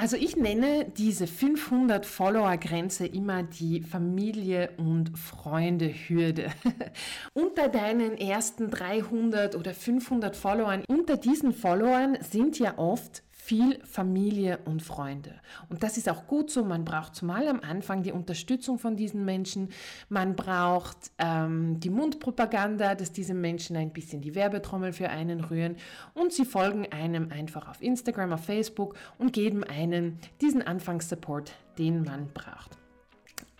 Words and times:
Also 0.00 0.16
ich 0.16 0.34
nenne 0.34 0.86
diese 0.96 1.26
500 1.26 2.06
Follower-Grenze 2.06 3.04
immer 3.04 3.42
die 3.42 3.82
Familie- 3.82 4.70
und 4.78 5.18
Freunde-Hürde. 5.18 6.50
unter 7.34 7.68
deinen 7.68 8.16
ersten 8.16 8.70
300 8.70 9.56
oder 9.56 9.74
500 9.74 10.36
Followern, 10.36 10.84
unter 10.88 11.18
diesen 11.18 11.52
Followern 11.52 12.16
sind 12.22 12.58
ja 12.58 12.78
oft 12.78 13.22
viel 13.50 13.80
Familie 13.84 14.60
und 14.64 14.80
Freunde. 14.80 15.34
Und 15.70 15.82
das 15.82 15.96
ist 15.96 16.08
auch 16.08 16.28
gut 16.28 16.52
so. 16.52 16.64
Man 16.64 16.84
braucht 16.84 17.16
zumal 17.16 17.48
am 17.48 17.58
Anfang 17.68 18.04
die 18.04 18.12
Unterstützung 18.12 18.78
von 18.78 18.94
diesen 18.94 19.24
Menschen. 19.24 19.70
Man 20.08 20.36
braucht 20.36 21.10
ähm, 21.18 21.80
die 21.80 21.90
Mundpropaganda, 21.90 22.94
dass 22.94 23.10
diese 23.10 23.34
Menschen 23.34 23.76
ein 23.76 23.92
bisschen 23.92 24.20
die 24.20 24.36
Werbetrommel 24.36 24.92
für 24.92 25.08
einen 25.08 25.40
rühren. 25.40 25.74
Und 26.14 26.32
sie 26.32 26.44
folgen 26.44 26.86
einem 26.92 27.32
einfach 27.32 27.68
auf 27.68 27.82
Instagram, 27.82 28.34
auf 28.34 28.44
Facebook 28.44 28.94
und 29.18 29.32
geben 29.32 29.64
einen 29.64 30.20
diesen 30.40 30.62
Anfangssupport, 30.62 31.52
den 31.76 32.04
man 32.04 32.28
braucht. 32.32 32.78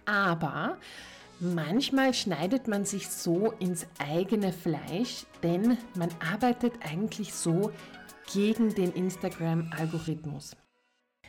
Aber 0.04 0.76
Manchmal 1.42 2.12
schneidet 2.12 2.68
man 2.68 2.84
sich 2.84 3.08
so 3.08 3.54
ins 3.60 3.86
eigene 3.98 4.52
Fleisch, 4.52 5.24
denn 5.42 5.78
man 5.96 6.10
arbeitet 6.20 6.74
eigentlich 6.86 7.32
so 7.32 7.72
gegen 8.32 8.74
den 8.74 8.92
Instagram-Algorithmus. 8.92 10.56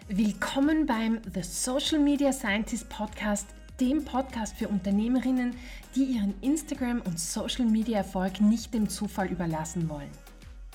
Willkommen 0.08 0.86
beim 0.86 1.20
The 1.34 1.42
Social 1.42 2.00
Media 2.00 2.32
Scientist 2.32 2.90
Podcast, 2.90 3.48
dem 3.80 4.06
Podcast 4.06 4.56
für 4.56 4.68
Unternehmerinnen, 4.68 5.56
die 5.96 6.04
ihren 6.04 6.34
Instagram- 6.42 7.02
und 7.02 7.20
Social-Media-Erfolg 7.20 8.42
nicht 8.42 8.74
dem 8.74 8.90
Zufall 8.90 9.28
überlassen 9.28 9.90
wollen. 9.90 10.12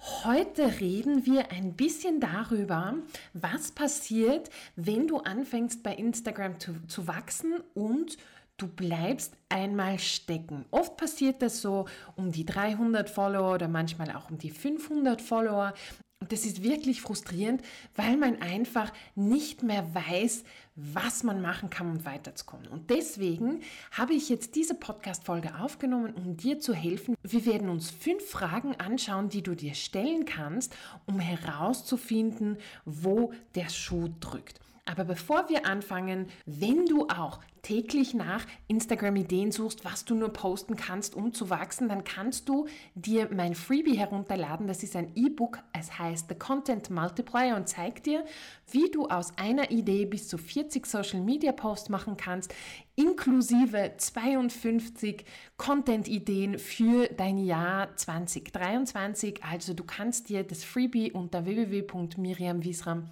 Heute 0.00 0.80
reden 0.80 1.26
wir 1.26 1.52
ein 1.52 1.74
bisschen 1.74 2.20
darüber, 2.20 2.94
was 3.34 3.72
passiert, 3.72 4.48
wenn 4.74 5.06
du 5.06 5.18
anfängst 5.18 5.82
bei 5.82 5.94
Instagram 5.94 6.58
zu, 6.58 6.74
zu 6.88 7.06
wachsen 7.06 7.60
und 7.74 8.16
du 8.56 8.66
bleibst 8.66 9.34
einmal 9.50 9.98
stecken. 9.98 10.64
Oft 10.70 10.96
passiert 10.96 11.42
das 11.42 11.60
so 11.60 11.84
um 12.16 12.32
die 12.32 12.46
300 12.46 13.10
Follower 13.10 13.54
oder 13.54 13.68
manchmal 13.68 14.10
auch 14.16 14.30
um 14.30 14.38
die 14.38 14.50
500 14.50 15.20
Follower. 15.20 15.74
Und 16.20 16.32
das 16.32 16.44
ist 16.44 16.62
wirklich 16.62 17.00
frustrierend, 17.00 17.62
weil 17.96 18.18
man 18.18 18.42
einfach 18.42 18.92
nicht 19.14 19.62
mehr 19.62 19.94
weiß, 19.94 20.44
was 20.76 21.22
man 21.22 21.40
machen 21.40 21.70
kann, 21.70 21.90
um 21.90 22.04
weiterzukommen. 22.04 22.68
Und 22.68 22.90
deswegen 22.90 23.62
habe 23.92 24.12
ich 24.12 24.28
jetzt 24.28 24.54
diese 24.54 24.74
Podcast-Folge 24.74 25.58
aufgenommen, 25.58 26.12
um 26.12 26.36
dir 26.36 26.60
zu 26.60 26.74
helfen. 26.74 27.16
Wir 27.22 27.46
werden 27.46 27.70
uns 27.70 27.90
fünf 27.90 28.22
Fragen 28.28 28.76
anschauen, 28.76 29.30
die 29.30 29.42
du 29.42 29.54
dir 29.54 29.72
stellen 29.72 30.26
kannst, 30.26 30.76
um 31.06 31.20
herauszufinden, 31.20 32.58
wo 32.84 33.32
der 33.54 33.70
Schuh 33.70 34.10
drückt. 34.20 34.60
Aber 34.90 35.04
bevor 35.04 35.48
wir 35.48 35.66
anfangen, 35.66 36.26
wenn 36.46 36.84
du 36.84 37.06
auch 37.06 37.38
täglich 37.62 38.12
nach 38.12 38.44
Instagram-Ideen 38.66 39.52
suchst, 39.52 39.84
was 39.84 40.04
du 40.04 40.16
nur 40.16 40.32
posten 40.32 40.74
kannst, 40.74 41.14
um 41.14 41.32
zu 41.32 41.48
wachsen, 41.48 41.88
dann 41.88 42.02
kannst 42.02 42.48
du 42.48 42.66
dir 42.96 43.28
mein 43.32 43.54
Freebie 43.54 43.96
herunterladen. 43.96 44.66
Das 44.66 44.82
ist 44.82 44.96
ein 44.96 45.12
E-Book, 45.14 45.60
es 45.78 45.96
heißt 45.96 46.28
The 46.28 46.34
Content 46.34 46.90
Multiplier 46.90 47.54
und 47.54 47.68
zeigt 47.68 48.06
dir, 48.06 48.24
wie 48.72 48.90
du 48.90 49.06
aus 49.06 49.32
einer 49.38 49.70
Idee 49.70 50.06
bis 50.06 50.26
zu 50.26 50.38
40 50.38 50.84
Social-Media-Posts 50.86 51.90
machen 51.90 52.16
kannst, 52.16 52.52
inklusive 52.96 53.92
52 53.96 55.24
Content-Ideen 55.56 56.58
für 56.58 57.06
dein 57.06 57.38
Jahr 57.38 57.94
2023. 57.94 59.44
Also 59.44 59.72
du 59.74 59.84
kannst 59.84 60.30
dir 60.30 60.42
das 60.42 60.64
Freebie 60.64 61.12
unter 61.12 61.44
www.miriamwiesram.com 61.44 63.10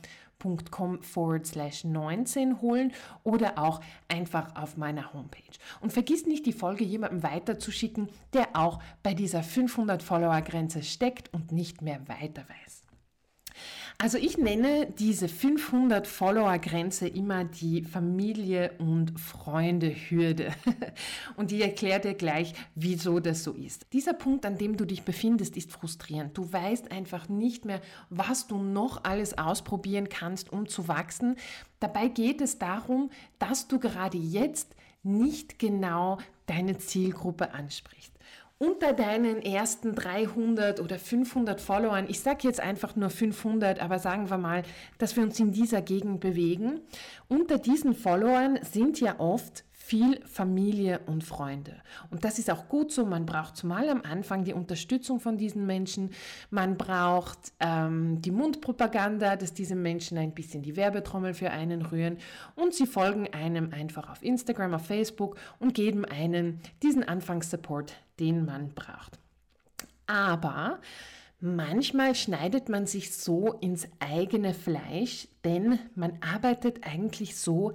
com 0.71 1.03
forward 1.03 1.47
slash 1.47 1.85
19 1.85 2.61
holen 2.61 2.93
oder 3.25 3.59
auch 3.59 3.81
einfach 4.09 4.55
auf 4.57 4.77
meiner 4.77 5.13
Homepage. 5.13 5.43
Und 5.81 5.93
vergiss 5.93 6.27
nicht, 6.27 6.47
die 6.47 6.53
Folge 6.53 6.85
jemandem 6.85 7.23
weiterzuschicken, 7.23 8.09
der 8.33 8.49
auch 8.55 8.81
bei 9.03 9.15
dieser 9.15 9.43
500 9.43 10.03
Follower 10.03 10.41
Grenze 10.43 10.83
steckt 10.83 11.33
und 11.35 11.53
nicht 11.53 11.83
mehr 11.83 12.07
weiter 12.09 12.45
weiß. 12.49 12.88
Also 14.01 14.17
ich 14.17 14.39
nenne 14.39 14.87
diese 14.87 15.29
500 15.29 16.07
Follower-Grenze 16.07 17.09
immer 17.09 17.43
die 17.45 17.83
Familie- 17.83 18.71
und 18.79 19.19
Freunde-Hürde. 19.19 20.53
Und 21.37 21.51
ich 21.51 21.61
erkläre 21.63 21.99
dir 21.99 22.15
gleich, 22.15 22.55
wieso 22.77 23.19
das 23.19 23.43
so 23.43 23.55
ist. 23.55 23.87
Dieser 23.93 24.13
Punkt, 24.13 24.47
an 24.47 24.57
dem 24.57 24.77
du 24.77 24.85
dich 24.85 25.03
befindest, 25.03 25.57
ist 25.57 25.73
frustrierend. 25.73 26.39
Du 26.39 26.53
weißt 26.53 26.93
einfach 26.93 27.29
nicht 27.29 27.65
mehr, 27.65 27.81
was 28.09 28.47
du 28.47 28.59
noch 28.59 29.03
alles 29.03 29.37
ausprobieren 29.37 30.09
kannst, 30.09 30.53
um 30.53 30.69
zu 30.69 30.87
wachsen. 30.87 31.35
Dabei 31.81 32.07
geht 32.07 32.41
es 32.41 32.57
darum, 32.57 33.11
dass 33.41 33.67
du 33.67 33.81
gerade 33.81 34.17
jetzt 34.17 34.77
nicht 35.03 35.59
genau 35.59 36.19
deine 36.47 36.79
Zielgruppe 36.79 37.53
ansprichst 37.53 38.13
unter 38.59 38.93
deinen 38.93 39.41
ersten 39.41 39.95
300 39.95 40.81
oder 40.81 40.99
500 40.99 41.61
Followern, 41.61 42.07
ich 42.09 42.21
sage 42.21 42.41
jetzt 42.43 42.61
einfach 42.61 42.97
nur 42.97 43.11
500, 43.11 43.81
aber 43.81 43.99
sagen 43.99 44.31
wir 44.31 44.39
mal, 44.39 44.63
dass 44.99 45.17
wir 45.17 45.23
uns 45.23 45.39
in 45.39 45.53
dieser 45.53 45.81
Gegend 45.81 46.21
bewegen, 46.21 46.81
unter 47.29 47.59
diesen 47.59 47.95
Followern 47.95 48.59
sind 48.63 49.01
ja 49.01 49.21
oft 49.21 49.65
viel 49.89 50.21
Familie 50.27 51.01
und 51.07 51.25
Freunde. 51.25 51.77
Und 52.11 52.23
das 52.23 52.39
ist 52.39 52.51
auch 52.51 52.69
gut 52.69 52.93
so. 52.93 53.07
Man 53.07 53.25
braucht 53.25 53.57
zumal 53.57 53.89
am 53.89 54.03
Anfang 54.03 54.45
die 54.45 54.53
Unterstützung 54.53 55.19
von 55.19 55.39
diesen 55.39 55.65
Menschen. 55.65 56.11
Man 56.51 56.77
braucht 56.77 57.39
ähm, 57.59 58.21
die 58.21 58.31
Mundpropaganda, 58.31 59.37
dass 59.37 59.55
diese 59.55 59.77
Menschen 59.77 60.19
ein 60.19 60.35
bisschen 60.35 60.63
die 60.63 60.77
Werbetrommel 60.77 61.33
für 61.33 61.51
einen 61.53 61.81
rühren. 61.81 62.19
Und 62.55 62.75
sie 62.75 62.87
folgen 62.87 63.33
einem 63.33 63.73
einfach 63.73 64.11
auf 64.11 64.23
Instagram, 64.23 64.75
auf 64.75 64.85
Facebook 64.85 65.37
und 65.59 65.73
geben 65.73 66.05
einen 66.05 66.61
diesen 66.83 67.03
Anfangssupport, 67.03 67.95
den 68.19 68.45
man 68.45 68.75
braucht. 68.75 69.19
Aber 70.07 70.81
Manchmal 71.41 72.17
schneidet 72.17 72.69
man 72.69 72.87
sich 72.89 73.15
so 73.15 73.53
ins 73.53 73.87
eigene 74.01 74.55
Fleisch, 74.55 75.29
denn 75.45 75.79
man 75.95 76.19
arbeitet 76.21 76.85
eigentlich 76.85 77.37
so 77.37 77.75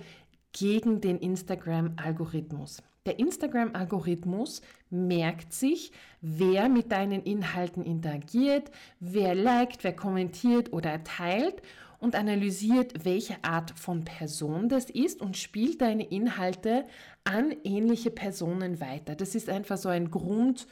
gegen 0.51 0.99
den 0.99 1.17
Instagram-Algorithmus. 1.17 2.83
Der 3.05 3.19
Instagram-Algorithmus 3.19 4.61
merkt 4.89 5.53
sich, 5.53 5.93
wer 6.19 6.67
mit 6.67 6.91
deinen 6.91 7.23
Inhalten 7.23 7.85
interagiert, 7.85 8.69
wer 8.99 9.33
liked, 9.33 9.85
wer 9.85 9.95
kommentiert 9.95 10.73
oder 10.73 11.01
teilt 11.05 11.61
und 12.03 12.15
analysiert, 12.15 13.05
welche 13.05 13.41
Art 13.43 13.71
von 13.79 14.03
Person 14.03 14.67
das 14.67 14.89
ist 14.89 15.21
und 15.21 15.37
spielt 15.37 15.81
deine 15.81 16.03
Inhalte 16.03 16.85
an 17.23 17.55
ähnliche 17.63 18.11
Personen 18.11 18.81
weiter. 18.81 19.15
Das 19.15 19.35
ist 19.35 19.49
einfach 19.49 19.77
so 19.77 19.87
ein 19.87 20.11
Grund, 20.11 20.67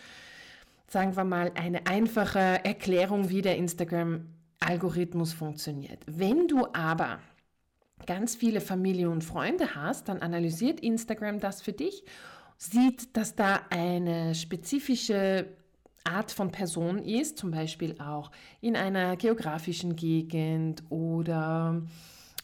sagen 0.88 1.16
wir 1.16 1.24
mal, 1.24 1.54
eine 1.56 1.88
einfache 1.88 2.66
Erklärung, 2.66 3.30
wie 3.30 3.42
der 3.42 3.56
Instagram-Algorithmus 3.56 5.32
funktioniert. 5.32 6.04
Wenn 6.06 6.50
du 6.50 6.68
aber 6.74 7.20
ganz 8.06 8.36
viele 8.36 8.60
Familie 8.60 9.10
und 9.10 9.24
Freunde 9.24 9.74
hast, 9.74 10.10
dann 10.10 10.18
analysiert 10.18 10.82
Instagram 10.82 11.40
das 11.40 11.62
für 11.62 11.74
dich, 11.74 12.04
sieht, 12.58 13.16
dass 13.16 13.36
da 13.36 13.62
eine 13.70 14.36
spezifische 14.36 15.48
Art 16.04 16.32
von 16.32 16.52
Person 16.52 17.00
ist, 17.00 17.38
zum 17.38 17.52
Beispiel 17.52 17.96
auch 18.00 18.32
in 18.60 18.76
einer 18.76 19.16
geografischen 19.18 19.96
Gegend 19.96 20.84
oder 20.90 21.82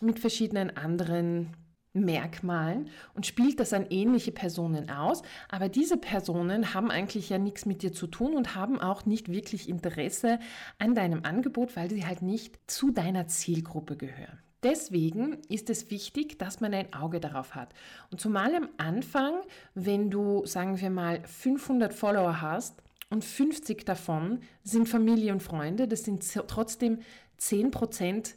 mit 0.01 0.19
verschiedenen 0.19 0.75
anderen 0.75 1.49
Merkmalen 1.93 2.89
und 3.13 3.25
spielt 3.25 3.59
das 3.59 3.73
an 3.73 3.87
ähnliche 3.89 4.31
Personen 4.31 4.89
aus. 4.89 5.23
Aber 5.49 5.69
diese 5.69 5.97
Personen 5.97 6.73
haben 6.73 6.91
eigentlich 6.91 7.29
ja 7.29 7.37
nichts 7.37 7.65
mit 7.65 7.81
dir 7.81 7.93
zu 7.93 8.07
tun 8.07 8.35
und 8.35 8.55
haben 8.55 8.79
auch 8.79 9.05
nicht 9.05 9.31
wirklich 9.31 9.67
Interesse 9.69 10.39
an 10.77 10.95
deinem 10.95 11.23
Angebot, 11.23 11.75
weil 11.75 11.89
sie 11.89 12.05
halt 12.05 12.21
nicht 12.21 12.59
zu 12.67 12.91
deiner 12.91 13.27
Zielgruppe 13.27 13.97
gehören. 13.97 14.39
Deswegen 14.63 15.37
ist 15.49 15.69
es 15.69 15.91
wichtig, 15.91 16.39
dass 16.39 16.61
man 16.61 16.73
ein 16.73 16.91
Auge 16.93 17.19
darauf 17.19 17.53
hat. 17.53 17.73
Und 18.09 18.19
zumal 18.19 18.55
am 18.55 18.69
Anfang, 18.77 19.35
wenn 19.75 20.09
du, 20.09 20.45
sagen 20.45 20.81
wir 20.81 20.89
mal, 20.89 21.21
500 21.25 21.93
Follower 21.93 22.41
hast 22.41 22.81
und 23.09 23.23
50 23.23 23.85
davon 23.85 24.39
sind 24.63 24.89
Familie 24.89 25.33
und 25.33 25.41
Freunde, 25.41 25.87
das 25.87 26.03
sind 26.03 26.23
trotzdem 26.47 26.99
10 27.37 27.71
Prozent 27.71 28.35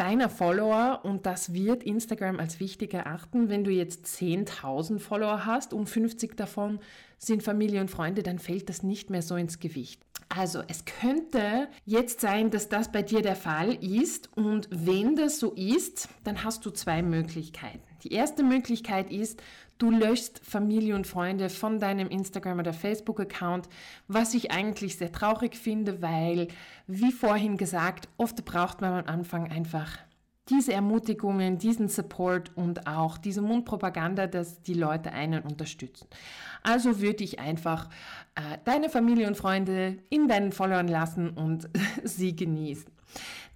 deiner 0.00 0.30
Follower 0.30 1.00
und 1.02 1.26
das 1.26 1.52
wird 1.52 1.82
Instagram 1.82 2.40
als 2.40 2.58
wichtig 2.58 2.94
erachten. 2.94 3.50
Wenn 3.50 3.64
du 3.64 3.70
jetzt 3.70 4.06
10.000 4.06 4.98
Follower 4.98 5.44
hast 5.44 5.74
und 5.74 5.90
50 5.90 6.38
davon 6.38 6.80
sind 7.18 7.42
Familie 7.42 7.82
und 7.82 7.90
Freunde, 7.90 8.22
dann 8.22 8.38
fällt 8.38 8.70
das 8.70 8.82
nicht 8.82 9.10
mehr 9.10 9.20
so 9.20 9.36
ins 9.36 9.58
Gewicht. 9.58 10.02
Also 10.30 10.62
es 10.68 10.86
könnte 10.86 11.68
jetzt 11.84 12.20
sein, 12.22 12.50
dass 12.50 12.70
das 12.70 12.90
bei 12.90 13.02
dir 13.02 13.20
der 13.20 13.36
Fall 13.36 13.74
ist 13.84 14.34
und 14.36 14.68
wenn 14.70 15.16
das 15.16 15.38
so 15.38 15.52
ist, 15.52 16.08
dann 16.24 16.44
hast 16.44 16.64
du 16.64 16.70
zwei 16.70 17.02
Möglichkeiten. 17.02 17.82
Die 18.02 18.12
erste 18.12 18.42
Möglichkeit 18.42 19.10
ist, 19.10 19.42
du 19.80 19.90
löschst 19.90 20.40
Familie 20.44 20.94
und 20.94 21.06
Freunde 21.06 21.48
von 21.48 21.80
deinem 21.80 22.08
Instagram 22.08 22.60
oder 22.60 22.72
Facebook-Account, 22.72 23.68
was 24.06 24.34
ich 24.34 24.52
eigentlich 24.52 24.96
sehr 24.96 25.10
traurig 25.10 25.56
finde, 25.56 26.02
weil, 26.02 26.48
wie 26.86 27.12
vorhin 27.12 27.56
gesagt, 27.56 28.08
oft 28.16 28.44
braucht 28.44 28.80
man 28.80 28.92
am 28.92 29.06
Anfang 29.06 29.50
einfach 29.50 29.98
diese 30.48 30.72
Ermutigungen, 30.72 31.58
diesen 31.58 31.88
Support 31.88 32.56
und 32.56 32.86
auch 32.86 33.18
diese 33.18 33.40
Mundpropaganda, 33.40 34.26
dass 34.26 34.62
die 34.62 34.74
Leute 34.74 35.12
einen 35.12 35.42
unterstützen. 35.42 36.08
Also 36.62 37.00
würde 37.00 37.24
ich 37.24 37.38
einfach 37.38 37.88
äh, 38.34 38.58
deine 38.64 38.88
Familie 38.88 39.28
und 39.28 39.36
Freunde 39.36 39.98
in 40.10 40.28
deinen 40.28 40.52
Followern 40.52 40.88
lassen 40.88 41.30
und 41.30 41.68
sie 42.04 42.34
genießen. 42.34 42.90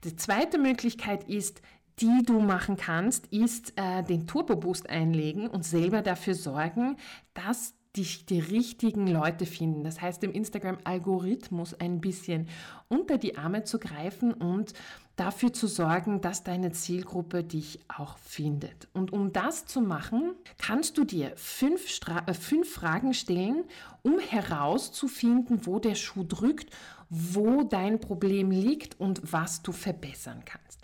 Die 0.04 0.16
zweite 0.16 0.58
Möglichkeit 0.58 1.24
ist, 1.24 1.62
die 2.00 2.22
du 2.24 2.40
machen 2.40 2.76
kannst, 2.76 3.26
ist 3.28 3.72
äh, 3.76 4.02
den 4.02 4.26
Turbo 4.26 4.56
Boost 4.56 4.88
einlegen 4.90 5.46
und 5.46 5.64
selber 5.64 6.02
dafür 6.02 6.34
sorgen, 6.34 6.96
dass 7.34 7.74
dich 7.96 8.26
die 8.26 8.40
richtigen 8.40 9.06
Leute 9.06 9.46
finden. 9.46 9.84
Das 9.84 10.00
heißt, 10.00 10.22
dem 10.22 10.32
Instagram-Algorithmus 10.32 11.74
ein 11.74 12.00
bisschen 12.00 12.48
unter 12.88 13.18
die 13.18 13.38
Arme 13.38 13.62
zu 13.62 13.78
greifen 13.78 14.32
und 14.32 14.72
dafür 15.16 15.52
zu 15.52 15.68
sorgen, 15.68 16.20
dass 16.20 16.42
deine 16.42 16.72
Zielgruppe 16.72 17.44
dich 17.44 17.78
auch 17.86 18.18
findet. 18.18 18.88
Und 18.94 19.12
um 19.12 19.32
das 19.32 19.66
zu 19.66 19.80
machen, 19.80 20.34
kannst 20.58 20.98
du 20.98 21.04
dir 21.04 21.32
fünf, 21.36 21.88
Stra 21.88 22.24
äh, 22.26 22.34
fünf 22.34 22.72
Fragen 22.72 23.14
stellen, 23.14 23.64
um 24.02 24.18
herauszufinden, 24.18 25.66
wo 25.66 25.78
der 25.78 25.94
Schuh 25.94 26.24
drückt, 26.24 26.74
wo 27.08 27.62
dein 27.62 28.00
Problem 28.00 28.50
liegt 28.50 28.98
und 28.98 29.32
was 29.32 29.62
du 29.62 29.70
verbessern 29.70 30.42
kannst. 30.44 30.80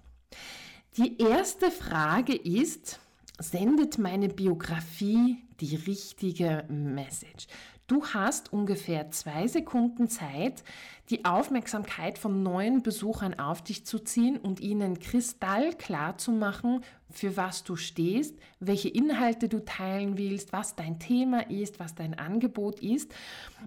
Die 1.01 1.17
erste 1.17 1.71
Frage 1.71 2.35
ist, 2.35 3.01
sendet 3.39 3.97
meine 3.97 4.29
Biografie 4.29 5.39
die 5.59 5.77
richtige 5.77 6.65
Message? 6.69 7.47
Du 7.87 8.05
hast 8.05 8.53
ungefähr 8.53 9.11
zwei 9.11 9.47
Sekunden 9.47 10.09
Zeit, 10.09 10.63
die 11.09 11.25
Aufmerksamkeit 11.25 12.19
von 12.19 12.43
neuen 12.43 12.83
Besuchern 12.83 13.41
auf 13.41 13.65
dich 13.65 13.87
zu 13.87 13.99
ziehen 14.01 14.37
und 14.37 14.61
ihnen 14.61 14.99
kristallklar 14.99 16.19
zu 16.19 16.33
machen, 16.33 16.83
für 17.09 17.35
was 17.35 17.65
du 17.65 17.77
stehst, 17.77 18.35
welche 18.59 18.91
Inhalte 18.91 19.49
du 19.49 19.65
teilen 19.65 20.19
willst, 20.19 20.53
was 20.53 20.77
dein 20.77 20.99
Thema 20.99 21.49
ist, 21.49 21.81
was 21.81 21.95
dein 21.95 22.19
Angebot 22.19 22.81
ist. 22.81 23.11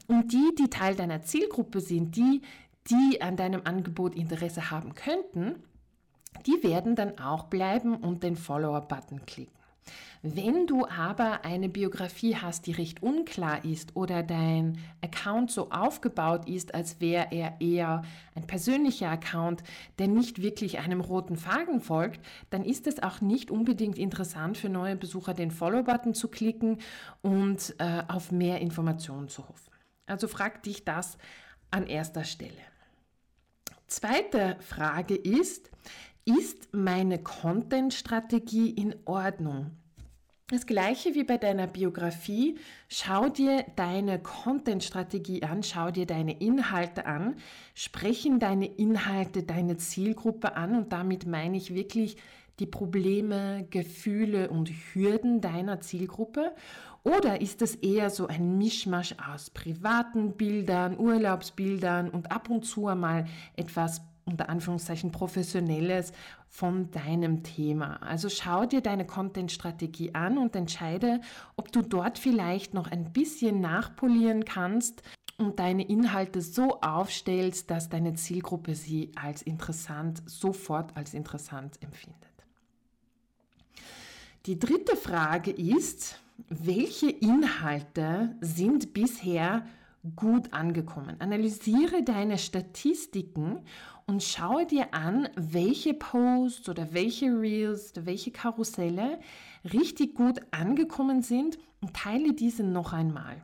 Und 0.05 0.31
die, 0.33 0.53
die 0.59 0.69
Teil 0.69 0.93
deiner 0.93 1.23
Zielgruppe 1.23 1.81
sind, 1.81 2.15
die, 2.15 2.43
die 2.91 3.23
an 3.23 3.37
deinem 3.37 3.61
Angebot 3.63 4.13
Interesse 4.13 4.69
haben 4.69 4.93
könnten, 4.93 5.55
die 6.45 6.63
werden 6.63 6.95
dann 6.95 7.19
auch 7.19 7.45
bleiben 7.45 7.95
und 7.95 8.23
den 8.23 8.35
Follower-Button 8.35 9.25
klicken. 9.25 9.63
Wenn 10.25 10.67
du 10.67 10.85
aber 10.85 11.43
eine 11.43 11.67
Biografie 11.67 12.37
hast, 12.37 12.65
die 12.65 12.71
recht 12.71 13.03
unklar 13.03 13.65
ist 13.65 13.97
oder 13.97 14.23
dein 14.23 14.77
Account 15.01 15.51
so 15.51 15.69
aufgebaut 15.69 16.47
ist, 16.47 16.73
als 16.73 17.01
wäre 17.01 17.27
er 17.31 17.59
eher 17.59 18.03
ein 18.33 18.47
persönlicher 18.47 19.09
Account, 19.09 19.63
der 19.99 20.07
nicht 20.07 20.41
wirklich 20.41 20.79
einem 20.79 21.01
roten 21.01 21.35
Faden 21.35 21.81
folgt, 21.81 22.21
dann 22.51 22.63
ist 22.63 22.87
es 22.87 23.03
auch 23.03 23.19
nicht 23.19 23.51
unbedingt 23.51 23.97
interessant 23.97 24.57
für 24.57 24.69
neue 24.69 24.95
Besucher, 24.95 25.33
den 25.33 25.51
Follow-Button 25.51 26.13
zu 26.13 26.29
klicken 26.29 26.77
und 27.21 27.75
äh, 27.79 28.03
auf 28.07 28.31
mehr 28.31 28.61
Informationen 28.61 29.27
zu 29.27 29.45
hoffen. 29.45 29.73
Also 30.05 30.29
frag 30.29 30.63
dich 30.63 30.85
das 30.85 31.17
an 31.69 31.85
erster 31.85 32.23
Stelle. 32.23 32.53
Zweite 33.87 34.55
Frage 34.61 35.15
ist, 35.15 35.69
ist 36.25 36.69
meine 36.71 37.19
Content-Strategie 37.19 38.69
in 38.69 38.95
Ordnung? 39.05 39.71
Das 40.47 40.65
gleiche 40.65 41.15
wie 41.15 41.23
bei 41.23 41.37
deiner 41.37 41.67
Biografie. 41.67 42.57
Schau 42.87 43.29
dir 43.29 43.65
deine 43.75 44.19
Content-Strategie 44.19 45.43
an, 45.43 45.63
schau 45.63 45.89
dir 45.89 46.05
deine 46.05 46.39
Inhalte 46.39 47.05
an, 47.05 47.35
sprechen 47.73 48.39
deine 48.39 48.67
Inhalte 48.67 49.43
deine 49.43 49.77
Zielgruppe 49.77 50.55
an 50.55 50.75
und 50.75 50.93
damit 50.93 51.25
meine 51.25 51.57
ich 51.57 51.73
wirklich 51.73 52.17
die 52.59 52.67
Probleme, 52.67 53.65
Gefühle 53.69 54.49
und 54.49 54.69
Hürden 54.69 55.41
deiner 55.41 55.81
Zielgruppe? 55.81 56.53
Oder 57.03 57.41
ist 57.41 57.61
es 57.61 57.75
eher 57.75 58.09
so 58.09 58.27
ein 58.27 58.57
Mischmasch 58.57 59.15
aus 59.33 59.49
privaten 59.49 60.33
Bildern, 60.33 60.97
Urlaubsbildern 60.97 62.09
und 62.09 62.31
ab 62.31 62.49
und 62.49 62.63
zu 62.63 62.87
einmal 62.87 63.25
etwas 63.55 64.01
unter 64.25 64.49
Anführungszeichen 64.49 65.11
professionelles 65.11 66.13
von 66.47 66.91
deinem 66.91 67.43
Thema. 67.43 68.01
Also 68.03 68.29
schau 68.29 68.65
dir 68.65 68.81
deine 68.81 69.05
Content-Strategie 69.05 70.13
an 70.13 70.37
und 70.37 70.55
entscheide, 70.55 71.21
ob 71.55 71.71
du 71.71 71.81
dort 71.81 72.17
vielleicht 72.19 72.73
noch 72.73 72.89
ein 72.89 73.11
bisschen 73.11 73.59
nachpolieren 73.59 74.45
kannst 74.45 75.03
und 75.37 75.59
deine 75.59 75.83
Inhalte 75.87 76.41
so 76.41 76.79
aufstellst, 76.81 77.69
dass 77.71 77.89
deine 77.89 78.13
Zielgruppe 78.13 78.75
sie 78.75 79.11
als 79.15 79.41
interessant, 79.41 80.21
sofort 80.25 80.95
als 80.95 81.13
interessant 81.13 81.81
empfindet. 81.81 82.19
Die 84.45 84.59
dritte 84.59 84.95
Frage 84.95 85.51
ist, 85.51 86.19
welche 86.49 87.09
Inhalte 87.09 88.35
sind 88.41 88.93
bisher 88.93 89.65
gut 90.15 90.53
angekommen. 90.53 91.15
Analysiere 91.19 92.03
deine 92.03 92.37
Statistiken 92.37 93.59
und 94.05 94.21
schaue 94.21 94.65
dir 94.65 94.93
an, 94.93 95.29
welche 95.35 95.93
Posts 95.93 96.69
oder 96.69 96.93
welche 96.93 97.27
Reels 97.27 97.93
oder 97.93 98.05
welche 98.05 98.31
Karusselle 98.31 99.19
richtig 99.71 100.15
gut 100.15 100.41
angekommen 100.51 101.21
sind 101.21 101.57
und 101.81 101.95
teile 101.95 102.33
diese 102.33 102.63
noch 102.63 102.91
einmal. 102.91 103.41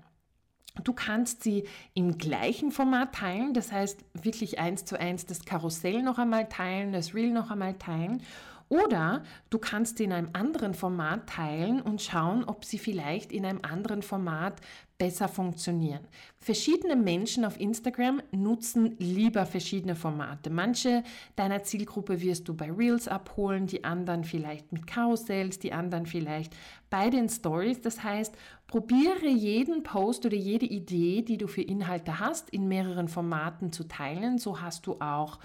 Du 0.83 0.93
kannst 0.93 1.43
sie 1.43 1.65
im 1.93 2.17
gleichen 2.17 2.71
Format 2.71 3.15
teilen, 3.15 3.53
das 3.53 3.71
heißt 3.71 4.03
wirklich 4.13 4.59
eins 4.59 4.85
zu 4.85 4.99
eins 4.99 5.25
das 5.25 5.43
Karussell 5.43 6.03
noch 6.03 6.19
einmal 6.19 6.47
teilen, 6.47 6.93
das 6.93 7.13
Reel 7.13 7.31
noch 7.31 7.51
einmal 7.51 7.77
teilen 7.77 8.21
oder 8.69 9.23
du 9.49 9.57
kannst 9.57 9.99
in 9.99 10.13
einem 10.13 10.29
anderen 10.33 10.75
Format 10.75 11.27
teilen 11.27 11.81
und 11.81 12.01
schauen, 12.01 12.43
ob 12.43 12.63
sie 12.63 12.77
vielleicht 12.77 13.31
in 13.31 13.45
einem 13.45 13.59
anderen 13.63 14.03
Format 14.03 14.61
besser 14.99 15.27
funktionieren. 15.29 16.01
Verschiedene 16.37 16.95
Menschen 16.95 17.45
auf 17.45 17.59
Instagram 17.59 18.21
nutzen 18.31 18.95
lieber 18.99 19.45
verschiedene 19.45 19.95
Formate. 19.95 20.49
Manche 20.49 21.03
deiner 21.35 21.63
Zielgruppe 21.63 22.21
wirst 22.21 22.47
du 22.47 22.53
bei 22.53 22.69
Reels 22.69 23.07
abholen, 23.07 23.65
die 23.65 23.85
anderen 23.85 24.23
vielleicht 24.23 24.71
mit 24.71 24.85
Karussells, 24.85 25.57
die 25.57 25.71
anderen 25.71 26.05
vielleicht 26.05 26.53
bei 26.89 27.09
den 27.09 27.29
Stories. 27.29 27.81
Das 27.81 28.03
heißt, 28.03 28.35
probiere 28.67 29.27
jeden 29.27 29.83
Post 29.83 30.25
oder 30.25 30.35
jede 30.35 30.65
Idee, 30.65 31.21
die 31.21 31.37
du 31.37 31.47
für 31.47 31.61
Inhalte 31.61 32.19
hast, 32.19 32.49
in 32.49 32.67
mehreren 32.67 33.07
Formaten 33.07 33.71
zu 33.71 33.85
teilen. 33.87 34.37
So 34.37 34.61
hast 34.61 34.85
du 34.85 34.95
auch 34.99 35.39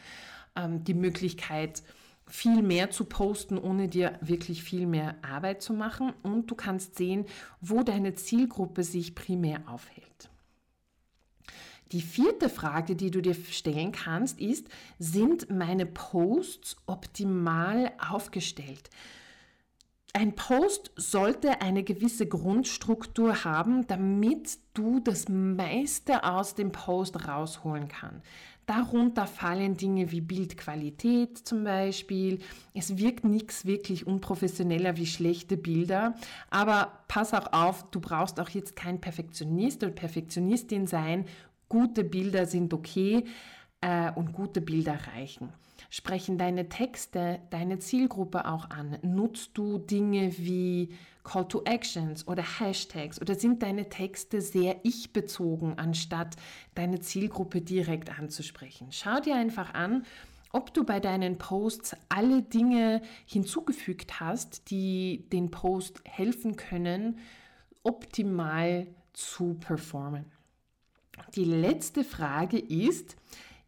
ähm, 0.57 0.83
die 0.83 0.95
Möglichkeit, 0.95 1.85
viel 2.26 2.62
mehr 2.62 2.90
zu 2.90 3.04
posten, 3.04 3.59
ohne 3.59 3.88
dir 3.88 4.19
wirklich 4.21 4.62
viel 4.62 4.87
mehr 4.87 5.16
Arbeit 5.23 5.62
zu 5.62 5.73
machen. 5.73 6.12
Und 6.23 6.50
du 6.50 6.54
kannst 6.54 6.97
sehen, 6.97 7.26
wo 7.61 7.83
deine 7.83 8.14
Zielgruppe 8.14 8.83
sich 8.83 9.14
primär 9.14 9.62
aufhält. 9.66 10.31
Die 11.93 12.00
vierte 12.00 12.49
Frage, 12.49 12.97
die 12.97 13.11
du 13.11 13.21
dir 13.21 13.35
stellen 13.35 13.93
kannst, 13.93 14.40
ist, 14.40 14.66
sind 14.99 15.50
meine 15.50 15.87
Posts 15.87 16.76
optimal 16.87 17.93
aufgestellt? 17.99 18.90
Ein 20.16 20.35
Post 20.35 20.93
sollte 20.97 21.61
eine 21.61 21.83
gewisse 21.83 22.26
Grundstruktur 22.26 23.45
haben, 23.45 23.87
damit 23.88 24.59
du 24.73 25.00
das 25.00 25.28
meiste 25.28 26.23
aus 26.23 26.54
dem 26.54 26.71
Post 26.71 27.26
rausholen 27.26 27.88
kannst. 27.88 28.25
Darunter 28.66 29.26
fallen 29.26 29.76
Dinge 29.76 30.11
wie 30.11 30.23
Bildqualität 30.23 31.38
zum 31.38 31.64
Beispiel. 31.64 32.38
Es 32.73 32.97
wirkt 32.97 33.25
nichts 33.25 33.66
wirklich 33.66 34.06
unprofessioneller 34.06 34.97
wie 34.97 35.06
schlechte 35.06 35.56
Bilder. 35.56 36.14
Aber 36.50 37.04
pass 37.09 37.35
auch 37.35 37.52
auf, 37.52 37.90
du 37.90 38.00
brauchst 38.00 38.40
auch 38.40 38.49
jetzt 38.49 38.75
kein 38.75 39.00
Perfektionist 39.00 39.83
oder 39.83 39.92
Perfektionistin 39.92 40.87
sein. 40.87 41.26
Gute 41.68 42.04
Bilder 42.04 42.47
sind 42.47 42.73
okay 42.73 43.25
äh, 43.83 44.11
und 44.12 44.33
gute 44.33 44.61
Bilder 44.61 44.99
reichen. 45.14 45.52
Sprechen 45.91 46.38
deine 46.38 46.69
Texte 46.69 47.41
deine 47.50 47.79
Zielgruppe 47.79 48.47
auch 48.47 48.71
an? 48.71 48.99
Nutzt 49.03 49.50
du 49.55 49.79
Dinge 49.79 50.37
wie 50.38 50.95
Call 51.23 51.49
to 51.49 51.62
Actions 51.64 52.26
oder 52.29 52.43
Hashtags 52.43 53.21
oder 53.21 53.35
sind 53.35 53.62
deine 53.62 53.88
Texte 53.88 54.41
sehr 54.41 54.76
ich-bezogen, 54.85 55.79
anstatt 55.79 56.37
deine 56.75 57.00
Zielgruppe 57.00 57.61
direkt 57.61 58.19
anzusprechen? 58.19 58.88
Schau 58.91 59.21
dir 59.21 59.37
einfach 59.37 59.75
an, 59.75 60.05
ob 60.53 60.73
du 60.73 60.85
bei 60.85 61.00
deinen 61.00 61.37
Posts 61.37 61.97
alle 62.09 62.43
Dinge 62.43 63.03
hinzugefügt 63.26 64.21
hast, 64.21 64.71
die 64.71 65.29
den 65.33 65.50
Post 65.50 66.00
helfen 66.05 66.57
können, 66.57 67.19
optimal 67.83 68.87
zu 69.12 69.55
performen. 69.55 70.31
Die 71.35 71.45
letzte 71.45 72.05
Frage 72.05 72.59
ist, 72.59 73.17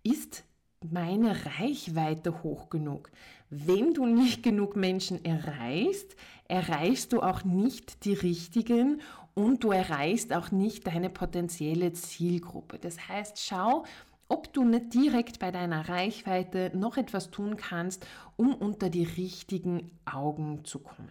ist 0.02 0.44
meine 0.92 1.36
Reichweite 1.58 2.42
hoch 2.42 2.70
genug? 2.70 3.10
Wenn 3.50 3.94
du 3.94 4.06
nicht 4.06 4.42
genug 4.42 4.76
Menschen 4.76 5.24
erreichst, 5.24 6.16
erreichst 6.48 7.12
du 7.12 7.22
auch 7.22 7.44
nicht 7.44 8.04
die 8.04 8.14
richtigen 8.14 9.00
und 9.34 9.62
du 9.64 9.70
erreichst 9.70 10.32
auch 10.32 10.50
nicht 10.50 10.86
deine 10.86 11.10
potenzielle 11.10 11.92
Zielgruppe. 11.92 12.78
Das 12.78 13.08
heißt, 13.08 13.38
schau, 13.38 13.84
ob 14.28 14.52
du 14.52 14.64
nicht 14.64 14.94
direkt 14.94 15.38
bei 15.38 15.50
deiner 15.50 15.88
Reichweite 15.88 16.72
noch 16.74 16.96
etwas 16.96 17.30
tun 17.30 17.56
kannst, 17.56 18.06
um 18.36 18.54
unter 18.54 18.90
die 18.90 19.04
richtigen 19.04 19.92
Augen 20.04 20.64
zu 20.64 20.80
kommen. 20.80 21.10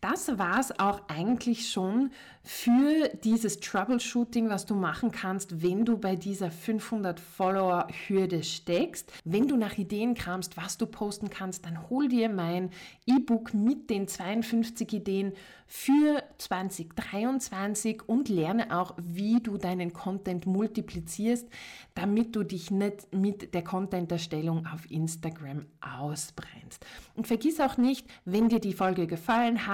Das 0.00 0.38
war 0.38 0.60
es 0.60 0.78
auch 0.78 1.00
eigentlich 1.08 1.70
schon 1.70 2.10
für 2.42 3.08
dieses 3.24 3.60
Troubleshooting, 3.60 4.48
was 4.48 4.64
du 4.64 4.74
machen 4.74 5.10
kannst, 5.10 5.60
wenn 5.60 5.84
du 5.84 5.98
bei 5.98 6.16
dieser 6.16 6.50
500 6.50 7.20
Follower 7.20 7.88
Hürde 8.06 8.42
steckst. 8.42 9.12
Wenn 9.24 9.48
du 9.48 9.56
nach 9.56 9.76
Ideen 9.76 10.14
kramst, 10.14 10.56
was 10.56 10.78
du 10.78 10.86
posten 10.86 11.30
kannst, 11.30 11.66
dann 11.66 11.90
hol 11.90 12.08
dir 12.08 12.28
mein 12.28 12.70
E-Book 13.06 13.52
mit 13.52 13.90
den 13.90 14.08
52 14.08 14.92
Ideen 14.92 15.32
für 15.66 16.22
2023 16.38 18.08
und 18.08 18.30
lerne 18.30 18.74
auch, 18.74 18.94
wie 18.96 19.40
du 19.40 19.58
deinen 19.58 19.92
Content 19.92 20.46
multiplizierst, 20.46 21.46
damit 21.94 22.34
du 22.34 22.42
dich 22.42 22.70
nicht 22.70 23.14
mit 23.14 23.52
der 23.52 23.62
Content-Erstellung 23.62 24.66
auf 24.66 24.90
Instagram 24.90 25.66
ausbrennst. 25.82 26.86
Und 27.14 27.26
vergiss 27.26 27.60
auch 27.60 27.76
nicht, 27.76 28.06
wenn 28.24 28.48
dir 28.48 28.60
die 28.60 28.72
Folge 28.72 29.06
gefallen 29.06 29.66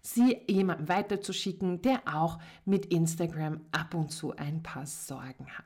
sie 0.00 0.38
jemandem 0.48 0.88
weiterzuschicken, 0.88 1.82
der 1.82 2.02
auch 2.06 2.38
mit 2.64 2.86
Instagram 2.86 3.60
ab 3.72 3.94
und 3.94 4.10
zu 4.10 4.36
ein 4.36 4.62
paar 4.62 4.86
Sorgen 4.86 5.46
hat. 5.56 5.64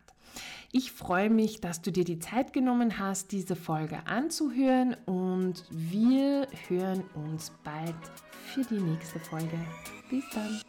Ich 0.73 0.93
freue 0.93 1.31
mich, 1.31 1.61
dass 1.61 1.81
du 1.81 1.91
dir 1.91 2.05
die 2.05 2.19
Zeit 2.19 2.53
genommen 2.53 2.99
hast, 2.99 3.33
diese 3.33 3.57
Folge 3.57 4.07
anzuhören 4.07 4.95
und 5.07 5.65
wir 5.71 6.49
hören 6.69 7.05
uns 7.15 7.53
bald 7.65 7.95
für 8.45 8.63
die 8.63 8.81
nächste 8.81 9.19
Folge. 9.19 9.59
Bis 10.11 10.25
dann. 10.35 10.61